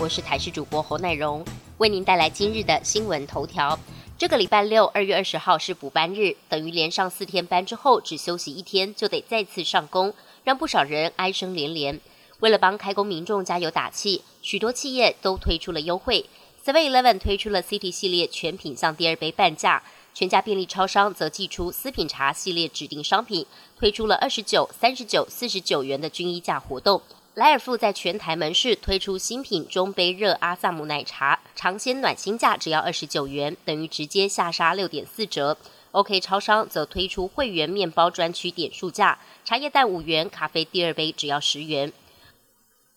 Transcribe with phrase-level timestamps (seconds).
[0.00, 1.44] 我是台视主播侯乃荣，
[1.78, 3.76] 为您带来今日的新闻头条。
[4.16, 10.14] 这个礼拜六，二月二十号是补班日，等于连上四天班之后，只休息一天就得再次上工，
[10.44, 12.00] 让不少人哀声连连。
[12.38, 16.24] 为了帮开工民众加油打气，许多企业都推出了优惠。
[16.64, 19.82] Seven Eleven 推出了 City 系列全品项第二杯半价，
[20.14, 23.44] 全家便利超商则寄出私品茶系列指定商品，
[23.76, 27.02] 推出了二十九、三十九、四十九元的均一价活动。
[27.38, 35.56] 莱尔富在全台门市推出新品中杯热阿萨姆奶茶，尝鲜暖心价只要二十九元，等于直接下杀六点四折。
[35.92, 41.92] OK 超商则推出会员面包专区点数价，茶叶蛋五元，咖啡第二杯只要十元。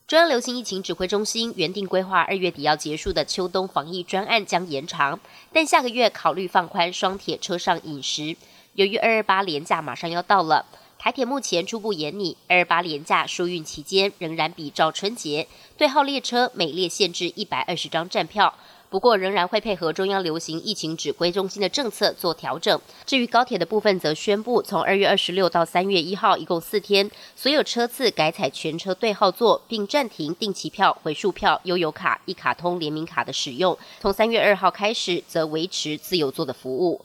[0.07, 5.19] 中央流行疫情指挥中心原定规划二月底要结束的秋冬防疫专案将延长，
[5.53, 8.35] 但下个月考虑放宽双铁车上饮食。
[8.73, 10.65] 由于二二八连假马上要到了，
[11.03, 18.53] 台铁目前初步研拟二八连假疏运期间仍然比照春节，对号列车每列限制一百二十张站票。
[18.87, 22.79] 不过，仍然会配合中央流行疫情指挥中心的政策做调整。
[23.03, 33.75] 至于高铁的部分，则宣布从二月二十六到三月一号，一共四天，所有车次改采全车对号座，并暂停定期票、回数票、悠游卡、一卡通联名卡的使用。
[33.99, 37.01] 从三月二号开始，则维持自由座的服务。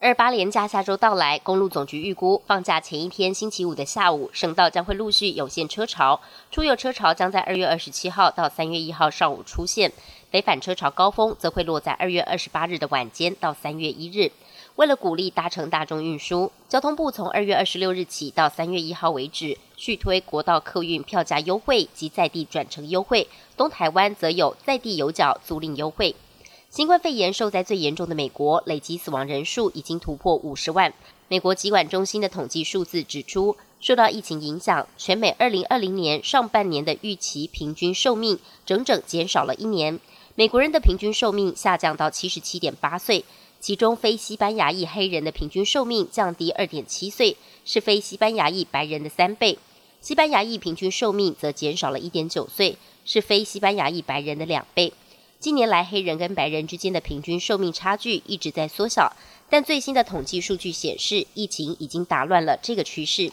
[0.00, 6.20] 二八连假下周到来，公路总局预估放假前一天星期五的下午，省道将会陆续涌现车潮，
[6.52, 9.92] 出游车潮将在二月二十七号到三月一号上午出现。
[10.30, 14.30] 北返车潮高峰则会落在二月二十八日的晚间到三月一日。
[14.76, 23.26] 为了鼓励搭乘大众运输，交通部从二月二十六日起到三月一号为止，续推国道客运票价优惠及在地转乘优惠。
[23.56, 26.14] 东台湾则有在地有角租赁优惠。
[26.70, 30.92] 新冠肺炎受灾最严重的美国，累计死亡人数已经突破五十万。
[31.28, 33.56] 美国疾管中心的统计数字指出。
[33.80, 40.00] 受到疫情影响，全美二零二零年上半年的预期平均寿命整整减少了一年。
[40.34, 43.24] 美国人的平均寿命下降到七十七点八岁，
[43.60, 49.56] 其中非西班牙裔黑人的平均寿命降低二点七岁，是非西班牙裔白人的三倍。
[50.00, 54.92] 西班牙裔平均寿命则减少了一点九岁，是非西班牙裔白人的两倍。
[55.40, 59.14] 近年来，黑人跟白人之间的平均寿命差距一直在缩小，
[59.48, 63.30] 但最新的统计数据显示，疫情已经打乱了这个趋势。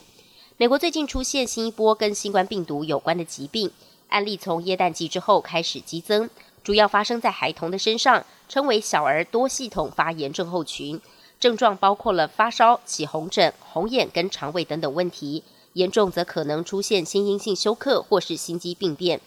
[0.56, 3.72] 美国最近出现新一波跟新冠病毒有关的疾病
[4.08, 6.30] 案例，从耶诞季之后开始激增，
[6.62, 11.00] 主要发生在孩童的身上，称为小儿多系统发炎症候群。
[11.40, 19.20] 症状包括了发烧、起红疹、红眼跟肠胃等等问题，严重则可能出现心因性休克或是心肌病变。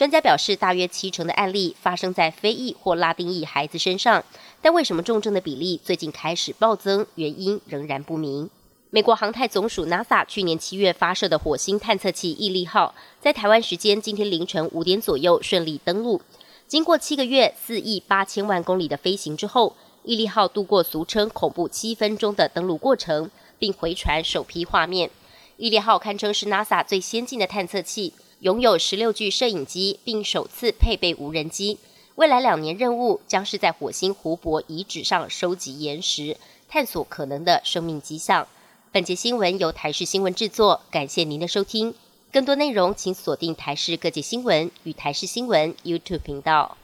[0.00, 4.24] 专家表示，大约七成的案例发生在非裔或拉丁裔孩子身上，
[4.62, 8.48] 但为什么重症的比例最近开始暴增，原因仍然不明。
[8.88, 16.22] 美国航太总署 NASA 去年七月发射的火星探测器毅力号，在台湾时间今天凌晨五点左右顺利登陆。
[16.66, 25.10] 经过七个月、四亿八千万公里的飞行之后，毅力号度过俗称“恐怖七分钟”的登陆过程，并回传首批画面。
[25.58, 31.78] 毅力号堪称是 NASA 最先进的探测器，拥有十六具摄影机，并首次配备无人机。
[32.14, 38.48] 未来两年任务将是在火星湖泊遗址上收集岩石，探索可能的生命迹象。
[38.90, 41.94] 本节新闻由台视新闻制作，感谢您的收听。
[42.32, 46.78] 更多内容请锁定台视各界新闻与台视新闻 YouTube 频道。